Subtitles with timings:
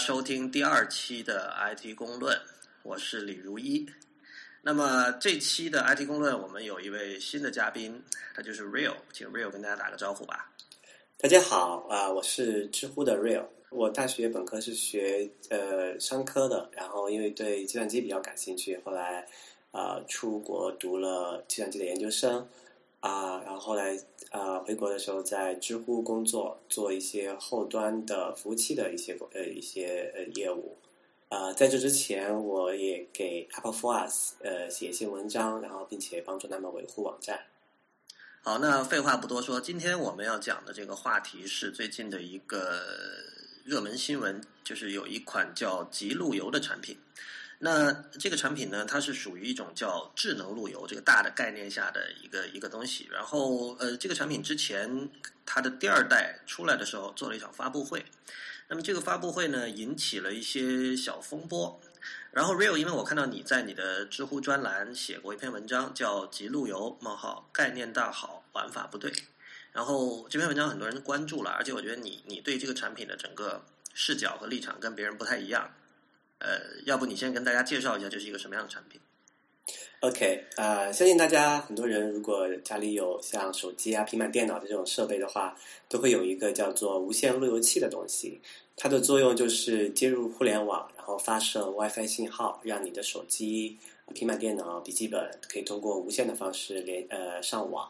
[0.00, 2.34] 收听第二期的 IT 公论，
[2.82, 3.86] 我是李如一。
[4.62, 8.02] 那么这期的 IT 公论，我们有一位新的嘉宾，
[8.34, 10.50] 他就是 Real，请 Real 跟大家打个招呼吧。
[11.18, 13.44] 大家好啊，我是知乎的 Real。
[13.68, 19.28] 我大学本科是学呃商科的，然后因为对计算机比较感兴趣，后来
[19.70, 22.48] 啊出国读了计算机的研究生
[23.00, 23.98] 啊，然后后来
[24.30, 30.76] 啊回国的时候在知乎工作，做一些后端的服务器的一些呃一些呃业务。
[31.28, 37.40] 啊，在这之前，我也给 Apple for Us 呃写一些文章，然后并且帮助他们维护网站。
[38.42, 42.82] 好，那废话不多说，今天我们要讲的这个话题是最近的一个
[43.64, 46.98] 热门新闻，就是有一款叫极路由的产品。
[47.62, 53.06] 那这个产品呢，它是属于一种叫智能路由这个大的概念下的一个一个东西。
[53.12, 55.10] 然后，呃，这个产品之前
[55.44, 58.02] 它的第二代出来的时候做了一场发布会。
[58.66, 61.78] 那么这个发布会呢，引起了一些小风波。
[62.30, 69.10] 然后 Real，因为我看到你在你的知乎专栏写过一篇文章，叫《极路由：冒号概念大好，玩法不对》。
[69.72, 75.70] 然后这篇文章很多人关注了，而且我觉得你你对这个产品的整个视角和立场跟别人不太一样。
[76.40, 79.00] 呃，要不你先跟大家介绍一下这是一个什么样的产品
[80.00, 85.54] ？OK，啊，相信大家很多人如果家里有像手机啊、平板电脑的这种设备的话，
[85.88, 88.40] 都会有一个叫做无线路由器的东西。
[88.76, 93.76] 它的作用就是接入互联网，然后发射 WiFi 信号，让你的手机、
[94.14, 97.86] 平板电脑、笔记本可以通过无线的方式连呃上网。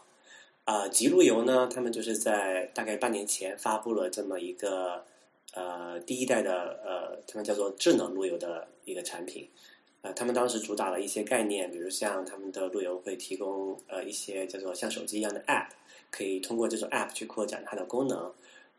[0.64, 5.04] 啊，极路由呢，他们就是在大概半年前发布了这么一个
[5.54, 9.48] 呃第一代的呃，他们叫做智能路由的一个产品。
[10.02, 15.68] 呃，他们当时主打了一些概念，比如像他们的路由会提供呃一些叫做像手机一样的 App，
[16.10, 18.32] 可以通过这种 App 去扩展它的功能。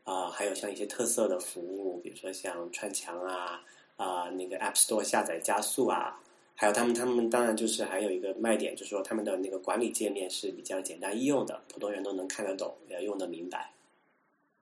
[0.04, 3.62] 啊，还有像一些特色的服务，比如说像穿墙啊，
[3.98, 6.20] 啊，那个 App Store 下载加速啊，
[6.56, 13.72] 还有他们，他们当然就是还有一个卖点，就是说他们的那个管理界面是比较简单易用的，普通人都能看得懂，也用得明白。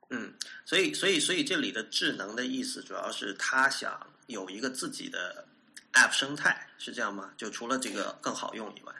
[0.10, 0.34] 嗯，
[0.66, 5.46] 所以，所以，所以这里的智能的意思，主要是他想有一个自己的
[5.94, 7.32] App 生态，是这样吗？
[7.38, 8.94] 就除了这个更好用以外。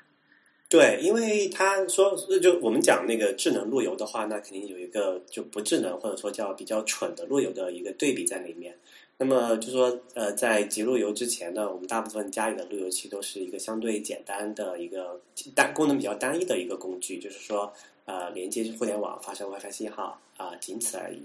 [0.68, 8.78] 对，因为他说，就我们讲那个智能路由的话，那肯定有一个就不智能或者说叫比较蠢的路由的一个对比在里面。
[9.18, 15.20] 那么就说，呃，在极路由之前呢，我们大部分家里的路由器都是一个相对简单的一个
[15.56, 17.74] 单功能比较单一的一个工具，就是说，
[18.10, 21.22] 呃，连接互联网、发射 WiFi 信号啊，仅此而已。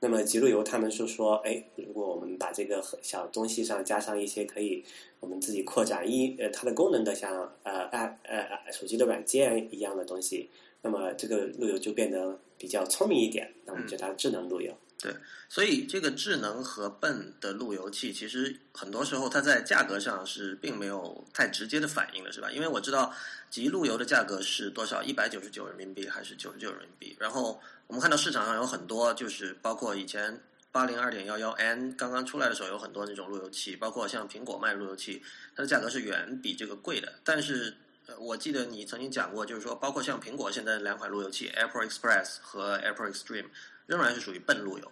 [0.00, 4.84] 那么极路由他们是说，哎，如果我们把这个小东西上加上一些可以
[5.20, 7.30] 我们自己扩展一呃它的功能的，像
[7.62, 10.50] 呃 App 呃手机的软件一样的东西，
[10.82, 13.54] 那么这个路由就变得比较聪明一点。
[13.64, 14.74] 那我们叫它智能路由。
[15.04, 15.14] 对，
[15.48, 22.50] 所以这个智能和笨的路由器，其实很多时候它在价格上是并没有太直接的反应的，是吧？
[22.50, 23.14] 因为我知道
[23.50, 27.60] 极路由的价格是多少，一百九十九人民币还是九十九人民币，然后。
[27.86, 30.40] 我们看到市场上有很多，就是包括以前
[30.72, 35.22] 八零二点幺幺 N 刚刚出来的时候，有很多那种路由器，包括像苹果卖路由器，
[35.54, 37.12] 它的价格是远比这个贵的。
[37.22, 37.76] 但是，
[38.18, 43.48] 我记得你曾经讲过，就是说，包括像苹果现在两款路由器，Apple Express 和 Apple Extreme，
[43.86, 44.90] 仍然是属于笨路由。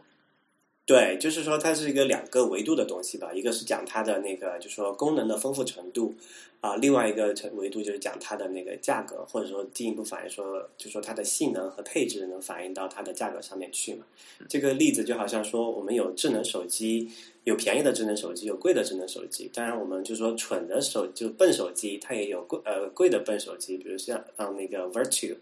[0.85, 6.15] 对，就是说它是一个两个维度的东西吧，一个是讲它的那个，就是说功能的丰富程度。
[6.61, 14.07] 啊，另外一个程维度就是讲它的那个价格，或者说进一步反映说，就说它的性能和配置能反映到它的价格上面去嘛。
[14.49, 17.11] 这个例子就好像说，我们有智能手机，
[17.43, 19.51] 有便宜的智能手机，有贵的智能手机。
[19.53, 25.37] 当然，我们就说蠢的手就笨手机，它也有贵呃贵的笨手机，比如像像那个 Virtue。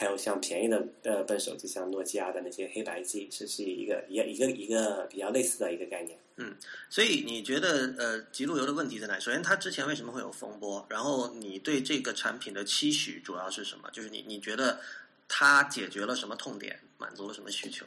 [0.00, 6.18] 还有像便宜的呃笨手机，像诺基亚的那些黑白机，这是一个一个一个一个比较类似的一个概念。
[6.36, 6.56] 嗯，
[6.88, 9.20] 所以你觉得呃极路由的问题在哪？
[9.20, 10.86] 首先，它之前为什么会有风波？
[10.88, 13.90] 然后你对这个产品的期许主要是什么？
[13.92, 14.80] 就是你你觉得
[15.28, 17.84] 它解决了什么痛点，满足了什么需求？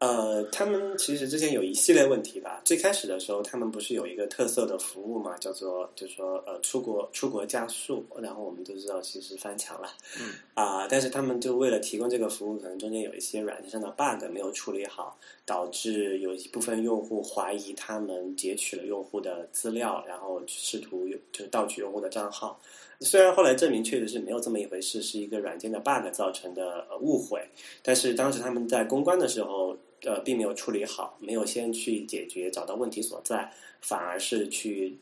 [0.00, 2.62] 呃，他们其实之前有一系列问题吧。
[2.64, 8.06] 最开始的时候，他们不是有一个特色的服务嘛，叫做就是说呃出国出国加速。
[8.22, 9.90] 然后我们都知道，其实翻墙了。
[10.18, 10.32] 嗯。
[10.56, 22.58] 啊，但是他们就为了提供这个服务，可能中间有一些软件上的 bug 没有处理好，导致有一部分用户怀疑他们截取了用户的资料，然后试图就盗取用户的账号。
[23.00, 27.46] 虽然后来证明确实是没有这么一回事，是一个软件的 bug 造成的误会，
[27.82, 29.76] 但是当时他们在公关的时候。
[30.04, 34.96] 呃，并没有处理好，没有先去解决，找到问题所在，反而是去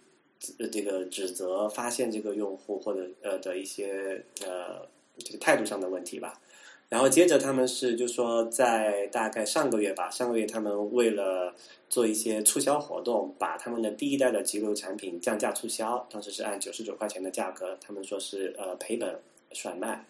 [0.73, 4.87] 这个指责、发现这个用户或者呃的一些呃
[5.19, 6.41] 这个态度上的问题吧。
[6.89, 11.55] 然后接着他们是就说在大概上个月吧，上个月他们为了
[11.91, 19.21] 做一些促销活动，把他们的第一代的极流产品降价促销，当时是按九十九块钱的价格，他们说是呃赔本
[19.53, 20.03] 甩卖。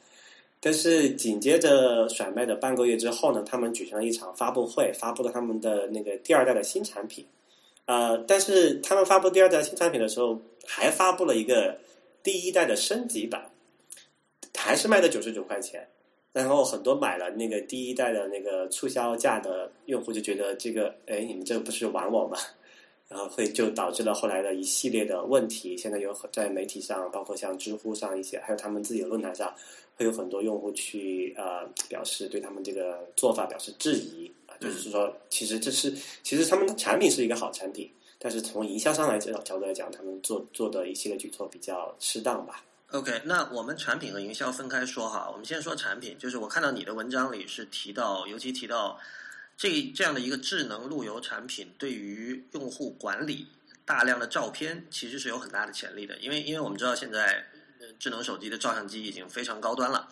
[0.60, 7.24] 但是紧接着甩卖的半个月之后呢，他们举行了一场发布会，发布了他们的那个第二代的新产品。
[7.86, 11.78] 呃，但是他们发布第二代新产品的时候，还发布了一个
[12.22, 13.50] 第一代的升级版，
[14.56, 15.88] 还是卖的九十九块钱。
[16.32, 22.36] 然后很多买了那个第一代的那个促销价的用户就觉得这个，哎，你们这不是玩我吗？
[23.08, 25.76] 然后会就导致了后来的一系列的问题。
[25.76, 29.54] 现在有在媒体上，包括像知乎上一些，还有他们自己的论坛上，
[29.96, 35.90] 会有很多用户去呃表示对他们这个做法表示质疑啊，就是说其实这是
[36.22, 42.62] 其实他们的产品是一个好产品，但是从营销上来讲角度来讲，他们做做的一系列举措比较适当吧。
[42.90, 48.98] OK，那我们产品和营销分开说哈，我们先说产品，就是我看到你的文章里是提到，尤其提到。
[49.58, 53.48] 这这样的一个智能路由产品，对于用户管理
[53.84, 56.16] 大量的照片，其实是有很大的潜力的。
[56.18, 57.44] 因为因为我们知道现在
[57.98, 60.08] 智能手机的照相机已经非常高端了，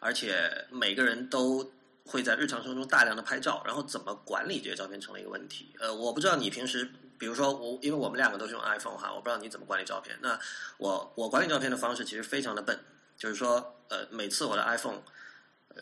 [0.00, 1.70] 而且每个人都
[2.06, 5.72] 会在日常生活中大量的拍照，然后怎么管理这些照片成了一个问题。
[5.78, 10.18] 呃，我不知道你平时，比如说我，因为我们两个都是用 iPhone 哈，我不知道你怎么管理照片。
[10.20, 10.36] 那
[10.76, 12.76] 我我管理照片的方式其实非常的笨，
[13.16, 15.02] 就是说呃，每次我的 iPhone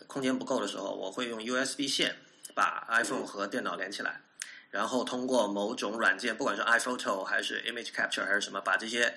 [0.05, 2.15] 空间不够的时候，我会用 USB 线。
[2.57, 4.19] 把 iPhone 和电脑连起来，
[4.71, 9.13] 然后通过某种软件，不管是 iPhoto 还是 Image Capture 还是什么，把这些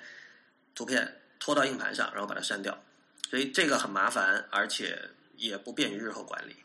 [0.75, 2.77] 图片拖到硬盘上，然后把它删掉。
[3.27, 4.95] 所以这个很麻烦，而且
[5.37, 6.55] 也不便于日后管理。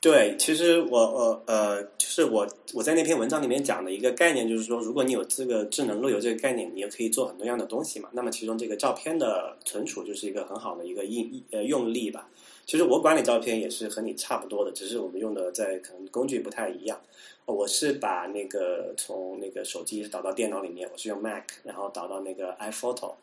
[0.00, 8.08] 对，其实我我呃，就是我我在那篇文章里面讲的一个概念，就是说，如果你有这个智能路由这个概念，你也可以做很多样的东西嘛。
[8.12, 12.28] 那么其中这个照片的存储就是一个很好的一个应呃用力吧。
[12.68, 17.00] 其实我管理照片也是和你差不多的，只是我们用的在可能工具不太一样。
[17.46, 23.14] 我是把那个从那个手机导到电脑里面，我是用 Mac，然后导到那个 iPhoto，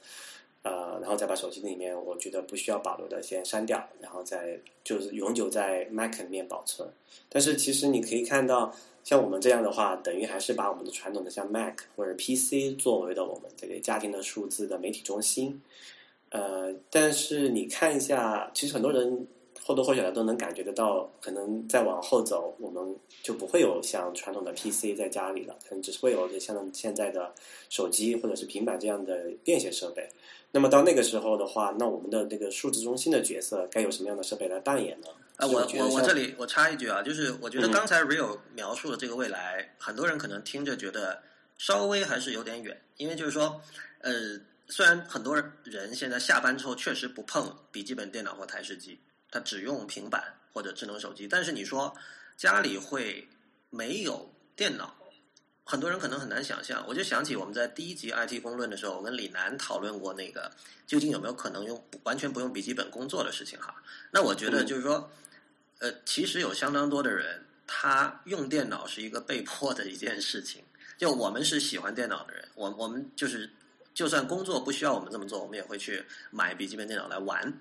[0.63, 6.89] 呃，然后再把手机里面我觉得不需要保留的先删掉，然后再就是永久在 Mac 里面保存。
[7.29, 15.61] 但是其实你可以看到，像我们这样的话，等于还是把我们的传统的像 Mac 或者 PC 作为了我们这个家庭的数字的媒体中心。
[16.31, 19.27] 呃，但是你看一下，其实很多人。
[19.65, 27.33] 或多或少的都能感觉得到，可能再往后走，我们就不会有像传统的 PC 在家里了，可能只是会有像现在的
[27.71, 30.07] 手机或者是平板这样的便携设备。
[30.51, 35.07] 那么到那个时候的话，那我们的这个数字中心的角色该有什么样的设备来扮演呢？
[35.37, 41.19] 啊，我我我这里我插一句啊，就是我觉得刚才 Real 描述的这个未来，很多人可能听着觉得
[41.57, 43.59] 稍微还是有点远，因为就是说，
[44.01, 48.99] 呃，虽然很多人现在下班之后确实不碰笔记本电脑或台式机。
[49.35, 51.93] 他只用平板或者智能手机，但是你说
[52.37, 53.27] 家里会
[53.69, 54.95] 没有电脑，
[55.65, 56.81] 很多人可能很难想象。
[56.87, 60.49] 我就想起我们在第一集 IT 公论的时候，我跟李楠讨论过那个
[60.87, 63.75] 究竟有没有可能用完全不用笔记本工作的事情哈。
[64.09, 65.11] 那我觉得就是说，
[65.79, 70.63] 呃，其实有相当多的人他用电脑是一个被迫的一件事情。
[70.97, 73.51] 就我们是喜欢电脑的人，我我们就是
[73.93, 76.01] 就算工作不需要我们这么做，我们也会去
[76.31, 77.53] 买笔记本电脑来玩。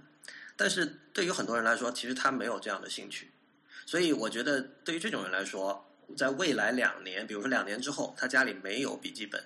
[0.56, 3.30] 但是对于很多人来说，其实他没有这样的兴趣，
[3.86, 5.84] 所以我觉得对于这种人来说，
[6.16, 9.42] 在未来两年，比如说两年之后，他家里没有笔记本，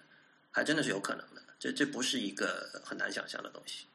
[0.51, 1.43] 还真的是有可能的。
[1.59, 3.87] 这这不是一个很难想象的东西。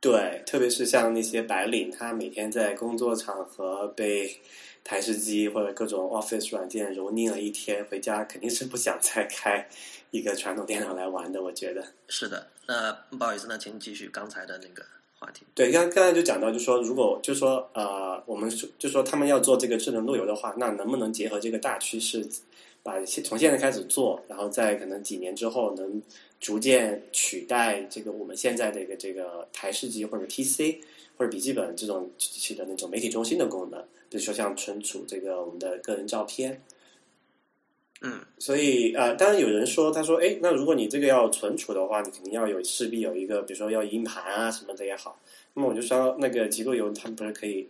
[0.00, 4.36] 对，特别是像那些白领，他每天在工作场合被
[4.82, 9.64] 台式机或者各种 Office 软件蹂躏了一天，回家肯定是不想再开
[10.10, 11.40] 一个传统电脑来玩的。
[11.40, 12.48] 我觉得是的。
[12.66, 14.84] 那不好意思，那请继续刚才的那个。
[15.54, 22.26] 对，刚刚才就讲到，就说如果就说呃，我们就说他们要做这个智能路由的话，那能不能结合这个大趋势，
[22.82, 26.02] 把从现在开始做，然后在可能几年之后能
[26.40, 30.78] 逐渐取代这个我们现在的一个这个台式机或者 PC
[31.16, 36.60] 或者笔记本这种机器的那种媒体中心的功能，比如说像存储这个我们的个人照片。
[38.04, 45.20] 嗯，所以呃，当然有人说，他说，哎，那如果你这个要存储的话，你肯定要有势必有一个，比如说要硬盘啊什么的也好。
[45.54, 47.68] 那么我就说，那个极路由他们不是可以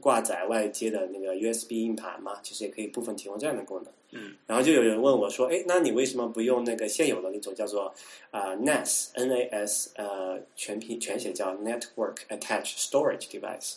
[0.00, 2.38] 挂载外接的那个 USB 硬盘吗？
[2.42, 3.92] 其实也可以部分提供这样的功能。
[4.12, 7.92] 嗯，然后就有人问我说，哎，那你为什么不用那个现有的那种叫做
[8.30, 13.74] 啊 NAS N A S 呃全拼全写叫 Network Attached Storage Device？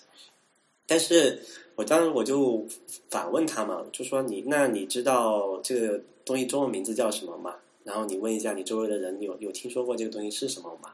[0.85, 1.39] 但是
[1.79, 2.61] 我当时我就
[3.09, 7.55] 反问他嘛，就说你那你知道这个东西中文名字叫什么吗？
[7.85, 10.91] 然后你问一下你周围的人有有听说过这个东西是什么吗？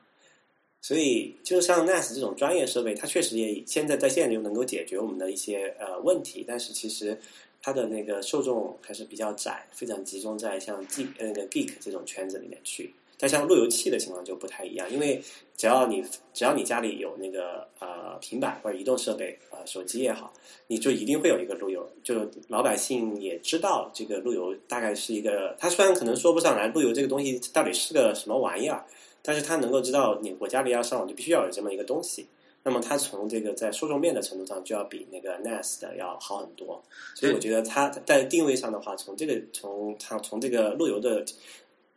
[0.82, 7.20] 所以，就像 NAS 这种专业设备，它确实也现在在线流能够解决我们的一些呃问题，但是其实
[7.64, 12.94] 它的那个受众还是比较窄，非常集中在像 G 那个 Geek 这种圈子里面去。
[13.18, 15.22] 但像路由器的情况就不太一样，因为
[15.56, 16.04] 只要你
[16.34, 20.34] 只要你家里有那个呃平板或者移动设备呃手机也好，
[20.68, 21.90] 你就一定会有一个路由。
[22.04, 28.86] 就老百姓也知道这个路由大概是一个，他虽然可能说不上来路由这个东西到底是个什么玩意儿，
[29.22, 32.28] 但是他能够知道你我家里要上网就必须要有这么一个东西。
[32.64, 36.84] 那么它从这个在受众面的程度上就要比那个 NAS 的要好很多。
[37.14, 41.24] 所以我觉得它在定位上的话，从这个从它从这个路由的。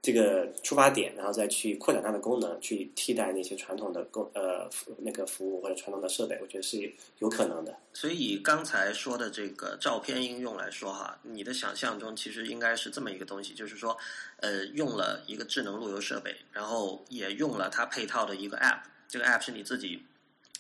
[0.01, 7.77] 这个出发点，然后再去扩展它的功能，去替代那些传统的功呃那个服务或者传统的设备，我觉得是有可能的。
[7.93, 13.99] 所以以刚才说的这个照片应用来说哈，你的想象中其实应该是这么一个东西，就是说，
[14.37, 18.79] 呃，用了一个智能路由设备，然后也用了它配套的一个 App，
[19.09, 20.01] 这个 App 是你自己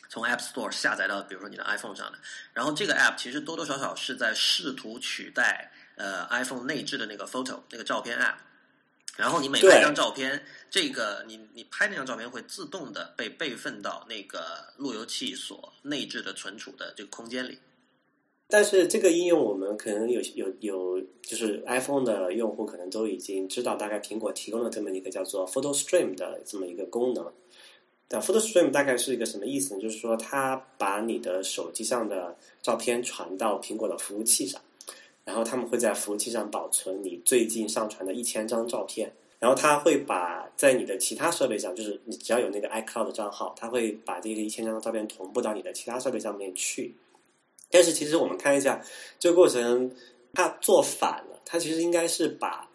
[0.09, 2.18] 从 App Store 下载到，比如说你的 iPhone 上的，
[2.52, 8.35] 然后这个 App 其实多多少少是在试图取代呃 iPhone 内置的那个 Photo 那个照片 App。
[9.19, 14.41] 然后你每拍一张照片，这个你你拍那张照片会自动的被备份到那个
[14.77, 17.59] 路由器所内置的存储的这个空间里。
[18.47, 27.31] 但是这个应用我们可能有有有，就是 iPhone 的用户可能都已经知道，大概苹果提供了这么一个叫做 Photo Stream 的这么一个功能。
[28.09, 29.81] 那 Photo Stream 大概是一个什么意思呢？
[29.83, 34.63] 就是说它把你的手机上的照片传到苹果的服务器上。
[35.28, 46.94] 然后他们会在服务器上保存你最近上传的一千张照片，然后他会把在你的其他设备上，就是你只要有那个 iCloud 账号，他会把这个一千张照片同步到你的其他设备上面去。
[47.70, 48.82] 但是其实我们看一下
[49.18, 49.94] 这个过程，
[50.32, 52.66] 他做反了，他其实应该是把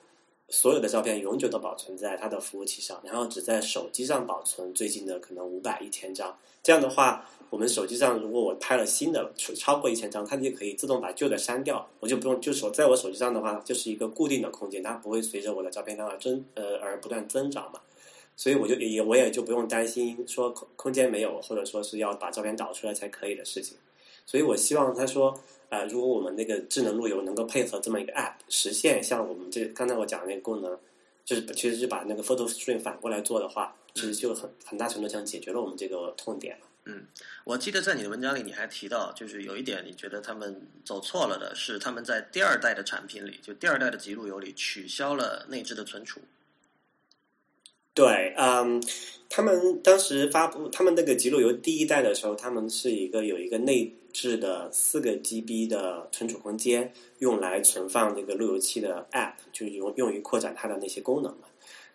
[0.53, 7.27] 所有的照片永久的保存在它的服务器上，然后只在手机上保存最近的可能五百一千张，这样的话。
[7.49, 17.79] 我们手机上，如果我拍了新的超超过一千张，它就可以自动把旧的删掉，我就不用就手在我手机上的话，就是一个固定的空间，它不会随着我的照片量而增呃而不断增长嘛。
[18.35, 23.77] 所以我就也我也就不用担心说空空间没有，或者说是要把照片导出来才可以的事情。
[24.25, 25.37] 所以我希望他说，
[25.69, 30.77] 呃，如果我们那个智能路由能够配合这么一个 App，实现像我们这刚才我讲的那个功能，
[31.25, 36.67] 就是其实是把那个 Photo Stream 反过来做的话，其实就很很大程度上解决了我们这个痛点了。
[36.85, 37.05] 嗯，
[37.45, 46.19] 我记得在你的文章里，你还提到，就是有一点你觉得他们走错了的是，他们在第二代的产品里，就第二代的极路由里取消了内置的存储。
[47.93, 48.83] 对，嗯，
[49.29, 61.47] 他们当时发布他们那个极路由第一代的时候，他们是一个有一个内置的四个 GB 的存储空间，用来存放那个路由器的 App，就用用于扩展它的那些功能嘛。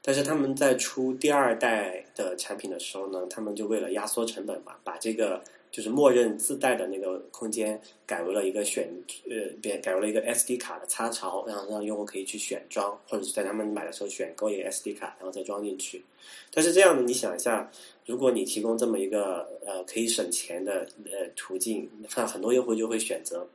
[0.02, 8.88] 但是他们在出第二代的产品的时候呢，他们就为了压缩成本嘛，把这个就是默认自带的那个空间改为了一个选
[9.28, 16.04] 呃变改为了一个 SD 卡的插槽，然后让用户可以去选装，或者是在他们买的时候选购一个 SD 卡，然后再装进去。
[16.52, 17.70] 但是这样你想一下，
[18.06, 23.46] 如果你提供这么一个呃可以省钱的呃途径，那很多用户就会选择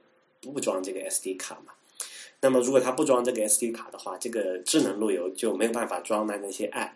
[0.41, 1.73] 不装这个 SD 卡嘛。
[2.41, 6.91] 那么，如果他不装这个 SD 卡的话，这个智能路由就没有办法装那那些 App，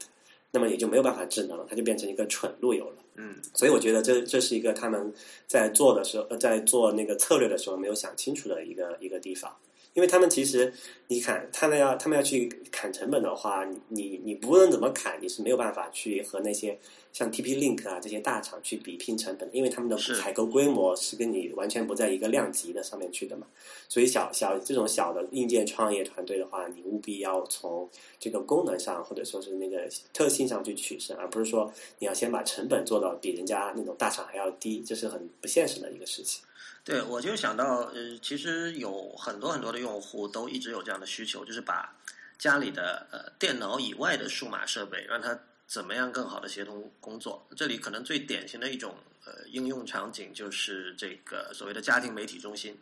[0.52, 2.96] 那么也就没有办法智能了，它就变成一个蠢路由了。
[3.16, 5.14] 嗯，所以我觉得这这是一个他们
[5.48, 9.56] 在做的时候，在做那个策略的时候没有想清楚的一个一个地方。
[9.98, 10.72] 因为他们其实，
[11.08, 16.78] 你砍，他们要他们要去砍成本的话，你你你不论怎么砍，你是没有办法去和那些
[17.12, 23.48] 像 TP Link 啊这些大厂去比拼成本，因为他们的采购规模是跟你完全不在一个量级的上面去的嘛。
[23.90, 27.90] 所以小小这种小的硬件创业团队的话，你务必要从
[28.20, 36.44] 这个功能上或者说是那个特性上去取胜，而不是说你要先把成本做到比人家那种大厂还要低，这是很不现实的一个事情。
[36.88, 41.94] 对，我就想到，呃，其实有很多很多的用户都一直有这样的需求，就是把
[42.38, 47.46] 家里的呃电脑以外的数码设备，让它怎么样更好的协同工作。
[47.58, 52.74] 这里可能最典型的一种呃应用场景就是这个所谓的家庭媒体中心。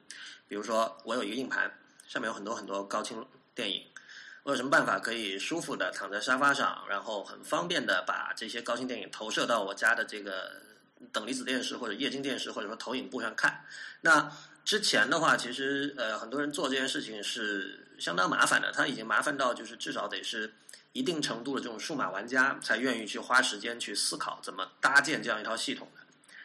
[0.47, 1.63] 比如说，我有一个硬盘，
[2.07, 3.81] 上面有很多很多高清电影，
[4.43, 10.63] 我有什么办法可以舒服的躺在沙发上，然后很方便的把这些高清电影投射到我家的这个。
[11.11, 13.63] 等离子电视或者液晶电视或者说投影布上看，
[14.01, 14.31] 那
[14.63, 20.51] 之前的话，其实呃很多人做这件事情是相当麻烦的，他已经麻烦到就是至少得是
[20.93, 26.01] 一定程度的这种数码玩家才愿意去花时间去思考怎么搭建这样一套系统的，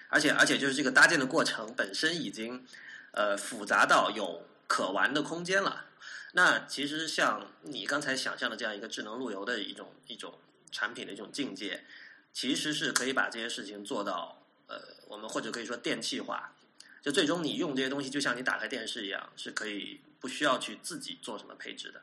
[0.09, 2.67] 而且而且就是这个搭建的过程本身已经
[3.13, 5.87] 呃复杂到有可玩的空间了。
[6.33, 10.39] 那其实像你刚才想象的这样一个智能路由的一种一种
[10.71, 11.85] 产品的一种境界。
[12.33, 14.40] 其实是可以把这些事情做到，
[14.71, 16.55] 呃，我们或者可以说电气化，
[17.03, 22.01] 就最终你用这些东西，就像你打开电视一样，是可以不需要去自己做什么配置的。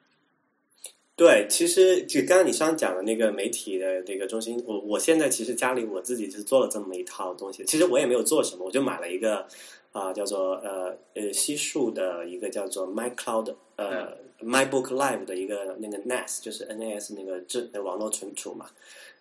[1.16, 9.48] 对，其实就刚刚你上讲的那个媒体的那个中心，我我现在其实家里我自己是做了这么一套东西，其实我也没有做什么，我就买了一个
[9.94, 18.68] 啊、叫做呃呃西数的一个叫做 MyCloud 呃、MyBook Live 的一个那个 NAS，就是 NAS 那个智呃网络存储嘛，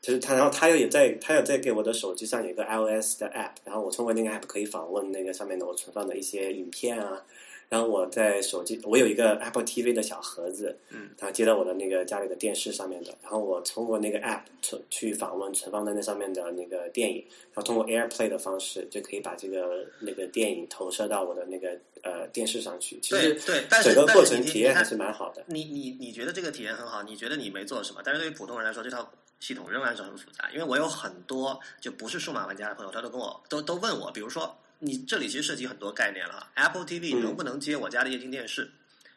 [0.00, 7.24] 就是他，然后它也在他有在给我的手机上有一个 iOS 的 app，然后我通过那个 app 可以访问那个上面的我存放的一些影片啊。
[7.68, 23.00] 然后我在手机，我有一个 Apple TV 的小盒子，嗯，它接到我的那个家里的电视上面的，然后我通过那个 App 存去访问存放在那上面的那个电影，然后通过 AirPlay 的方式就可以把这个那个电影投射到我的那个呃电视上去。
[23.00, 25.42] 其对实对，但是整个过程体验还是蛮好的。
[25.48, 30.48] 你你你觉得这个体验很好，你觉得你没做什么，但是对于普通人来说，这套系统仍然是很复杂。
[30.52, 38.70] 因为我有很多就不是数码玩家的朋友，他都跟我都都问我，比如说你这里其实涉及很多概念了，Apple TV 嗯能不能接我家的液晶电视，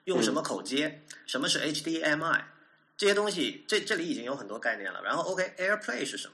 [0.05, 2.41] 用什么口接，什么是 HDMI，
[2.97, 5.01] 这些东西，这这里已经有很多概念了。
[5.03, 6.33] 然后 OK，AirPlay 是什么？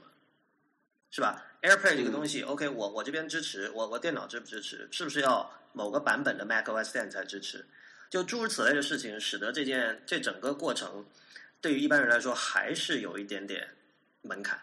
[1.12, 4.88] 是吧？AirPlay 这个东西、o k 我我这边支持，我我电脑支不支持？
[4.92, 7.66] 是不是要某个版本的 macOS 10才支持？
[8.12, 11.04] 就诸如此类的事情，使得这件这整个过程
[11.60, 13.68] 对于一般人来说还是有一点点
[14.22, 14.60] 门槛。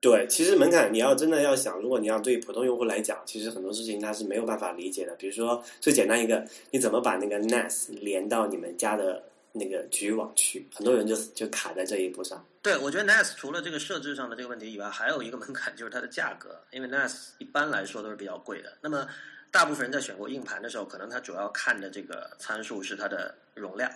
[0.00, 5.14] 对，其实门槛你要真的要想，如果你要对普通用户来讲，其实很多事情他是没有办法理解的。
[5.16, 10.66] 比如说最简单一个，你怎么把那个 NAS 连到你们家的那个局域网去？
[10.74, 12.44] 很多人就就卡在这一步上。
[12.62, 18.72] 对，我觉得 NAS 除了这个设置上的这个问题以外，还有一个门槛就是它的价格，因为 NAS 一般来说都是比较贵的。
[18.80, 19.04] 那么
[19.50, 23.90] 大部分人在选购硬盘的时候，可能他主要看的这个参数是它的容量。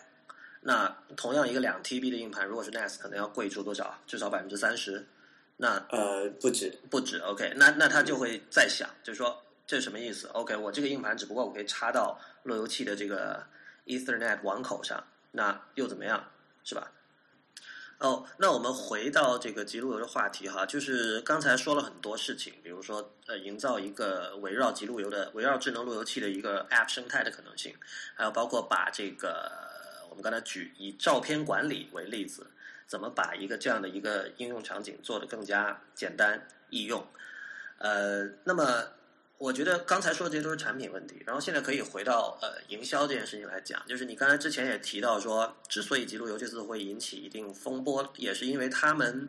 [0.60, 3.96] 那同样一个两 TB 的硬盘，如果是 NAS，可能要贵出多少？
[4.04, 5.06] 至少百分之三十。
[5.56, 13.46] 那呃，不止，不止，OK，那那他就会在想，就是说这是什么意思？OK，我这个硬盘只不过我可以插到路由器的这个
[13.86, 16.22] Ethernet 网口上，那又怎么样，
[16.64, 16.90] 是吧？
[17.98, 27.74] 哦，那我们回到这个极路由的话题哈，就是刚才说了很多事情，比如说呃，营造一个围绕极路由的、围绕智能路由器的一个 App 生态的可能性，
[28.14, 29.50] 还有包括把这个
[30.10, 32.46] 我们刚才举以照片管理为例子，
[32.86, 37.02] 怎么把一个这样的一个应用场景做得更加简单易用？
[37.78, 38.92] 呃，那么
[39.38, 49.28] 我觉得刚才说的这些都是产品问题，然后现在可以回到呃营销这件事情来讲，就是你刚才之前也提到说，之所以极路由这次会引起一定风波，也是因为他们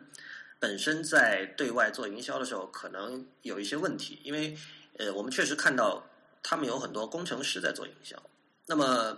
[0.58, 4.56] 本身在对外做营销的时候可能有一些问题，因为
[4.96, 6.02] 呃我们确实看到
[6.42, 8.16] 他们有很多工程师在做营销，
[8.66, 9.16] 那么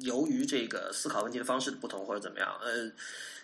[0.00, 2.90] 由于这个思考问题的方式不同或者怎么样，呃。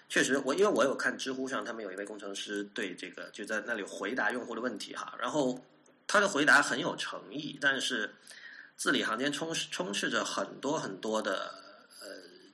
[0.08, 5.60] 确实，我因为我有看知乎上，他们有一位工程师对这个就在那里回答用户的问题哈，然后
[6.06, 8.14] 他的回答很有诚意，但是
[8.76, 11.54] 字里行间充充斥着很多很多的
[12.00, 12.08] 呃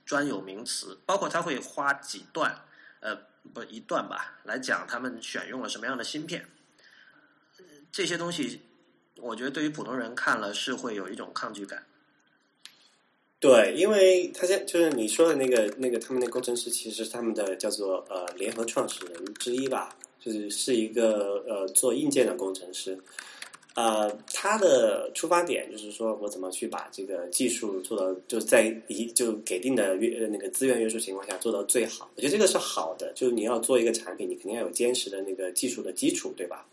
[0.04, 2.64] 专有名词，包括他会花几段
[3.00, 3.16] 呃
[3.52, 6.48] 不一段吧来讲他们选用了什么样的芯片，
[7.90, 8.62] 这些东西
[9.16, 11.84] 我觉得对于普通人看了是会有一种抗拒感。
[13.38, 22.96] 对，因为他现就是你说的那个那个他们那工程师，其实是他们的叫做呃联合创始人之一吧，就是是一个呃做硬件的工程师。
[23.74, 32.11] 呃，他的出发点就是说我怎么去把这个技术做到，就在一就给定的约那个资源约束情况下做到最好。
[32.14, 36.66] 我觉得这个是好的，就是你要做一个产品，你肯定要有坚实的那个技术的基础，对吧？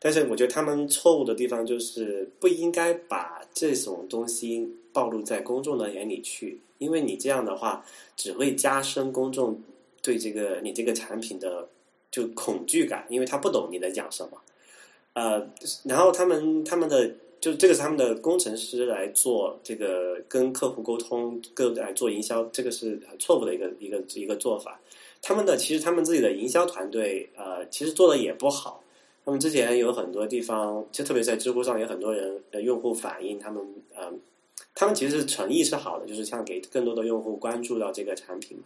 [0.00, 9.56] 但是我觉得他们错误的地方就是不应该把这种东西暴露在公众的眼里去，因为你这样的话只会加深公众
[10.02, 11.68] 对这个你这个产品的
[12.10, 14.42] 就恐惧感，因为他不懂你在讲什么。
[15.14, 15.46] 呃，
[15.84, 24.80] 然后他们他们的就这个是他们的工程师来做这个跟客户沟通，各来做营销，这个是很错误的一个一个一个做法。
[25.20, 28.82] 他们的其实他们自己的营销团队呃，其实做的也不好。
[29.24, 34.12] 他们之前有很多地方，就特别在知乎上有很多人呃用户反映，他们呃，
[34.74, 38.58] 他们其实诚意是好的，就是像给更多的用户关注到这个产品。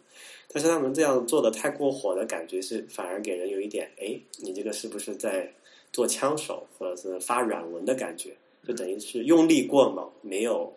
[0.50, 5.52] 但是他们这样做的太过火的感觉是，反而给人有一点，哎，你这个是不是在
[5.96, 8.36] 做枪手或者是发软文的感觉？
[8.68, 10.70] 就等于是用力过猛，没有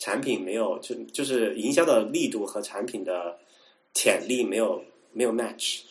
[0.00, 3.38] 产品没有就就是营销的力度和产品的
[3.92, 4.82] 潜力没有
[5.12, 5.82] 没有 match。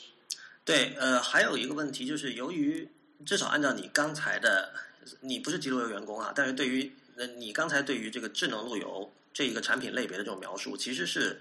[0.65, 2.85] 对，呃，还有一个问题就是，由于
[3.25, 4.73] 至少按照你刚才的，
[5.21, 11.39] 你不是极路由员工啊，但是对于那你刚才对于这个智能路由这一个产品类别的这种描述，其实是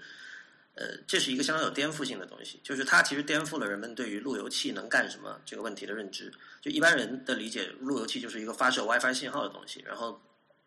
[0.75, 6.33] 呃，这是一个相当有颠覆性的东西，就是它其实颠覆了人们对于路由器能干什么这个问题的认知。
[6.61, 10.19] 就一般人的理解，路由器就是一个发射 WiFi 信号的东西，然后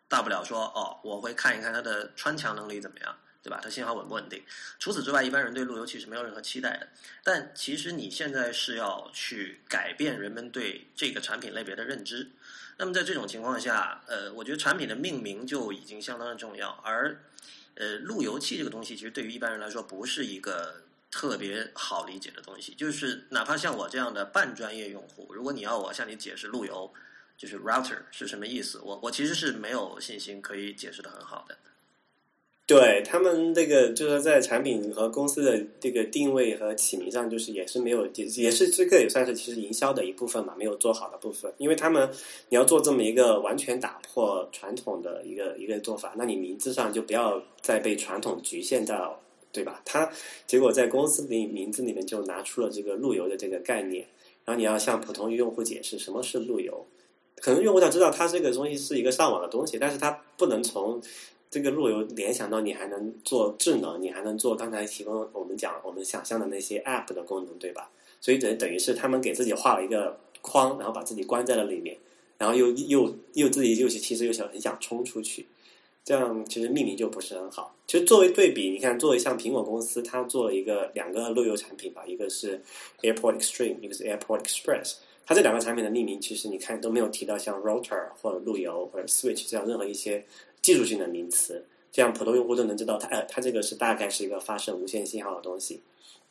[0.07, 3.59] 大不了说哦，我会看一看它的穿墙能力怎么样，对吧？
[3.61, 4.41] 它信号稳不稳定？
[4.79, 6.87] 除此之外，一般人对路由器是没有任何期待的。
[7.21, 12.25] 但其实你现在是要去改变人们对这个产品类别的认知。
[12.77, 17.13] 那么在这种情况下，呃，我觉得产品的命名就已经相当的重要，而。
[17.79, 22.73] 呃，路由器这个东西，其实对于一般人来说不是一个特别好理解的东西。
[22.73, 26.91] 就是哪怕像我这样的半专业用户，如果你要我向你解释路由，
[27.37, 31.55] 就是 router 是什么意思，我我其实是没有信心可以解释的很好的。
[32.67, 41.49] 对他们这个就是在产品和公司的这个定位和起名上，就是也是没有，也也是这个也算是其实营销的一部分嘛，没有做好的部分。
[41.59, 42.09] 因为他们
[42.49, 49.17] 你要做这么一个完全打破传统的一个一个做法，那你名字上就不要再被传统局限到，
[49.53, 49.81] 对吧？
[49.85, 50.11] 他
[50.45, 54.05] 结果在公司里名字里面就拿出了这个路由的这个概念，
[54.43, 56.85] 然后你要向普通用户解释什么是路由，
[57.37, 61.01] 可能用户要知道它这个东西是一个上网的东西，但是它不能从。
[61.49, 67.89] 这个路由联想到你还能做智能，你还能做刚才提供我们讲我们想象的那些 App 的功能，对吧？
[68.19, 71.95] 所以等等于是他们给自己画了一个框，然后把自己关在了里面，
[72.37, 75.45] 然后又又又自己又其实又想很想冲出去，
[76.03, 77.73] 这样其实命名就不是很好。
[77.87, 82.61] 其实作为对比，你看作为像苹果公司，它做了一个两个路由产品吧，一个是
[83.01, 90.25] AirPort Extreme，一个是 AirPort Express，它这两个产品的命名其实你看都没有提到像 Router 或者路由或者 Switch 这样任何一些。
[90.67, 95.81] 技术性的名词，这样普通用户都能知道，它呃，它这个是大概是一个发射无线信号的东西。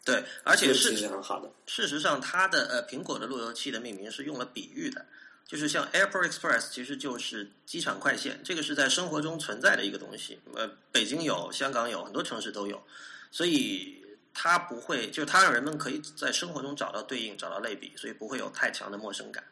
[0.05, 1.51] 对，而且是其实很好的。
[1.64, 5.07] 事实上，它的呃，苹果的路由器的命名是用了比喻的，
[5.46, 10.38] 就是像 Airport Express，其实就是机场快线，这个是在生活中存在的一个东西。
[10.55, 12.79] 呃，北京有，香港有很多城市都有，
[13.31, 19.42] 所以它不会，就是它让人们可以在生活中找到对应，找到类比，所以不会有太强的陌生感。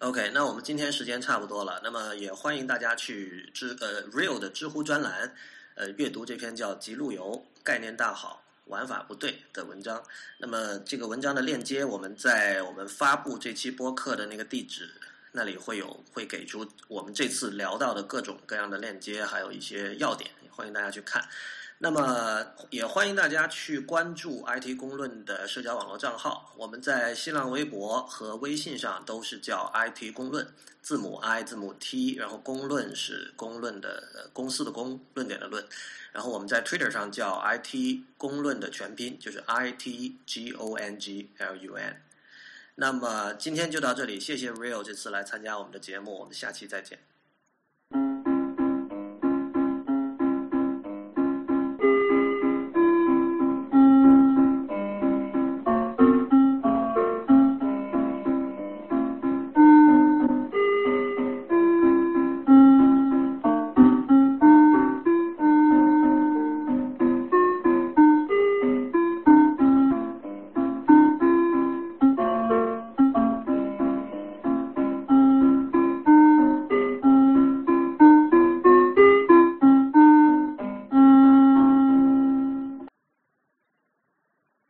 [0.00, 5.34] OK，那我们今天时间差不多了，那么也欢迎大家去知呃 Real 的知乎专栏，
[5.74, 10.02] 呃阅读这篇叫《极路由概念大好，玩法不对》的文章。
[10.38, 14.90] 那么这个文章的链接，我们在我们发布这期播客的那个地址
[15.32, 21.28] 那里会有，会给出我们这次聊到的各种各样的链接，还有一些要点，欢迎大家去看。
[21.82, 26.52] 那么也欢迎大家去关注 IT 公论的社交网络账号。
[26.58, 30.46] 我们在新浪微博和微信上都是叫 IT 公论，
[30.82, 35.66] 字母 I 字母 T，然后公论是公论的公司的公论点的论。
[36.12, 42.02] 然后我们在 Twitter 上叫 IT 公论的全拼，就是 IT G O N G L U N。
[42.74, 46.98] 那么今天就到这里，谢谢 Real 这次来参加我们的节目，我们下期再见。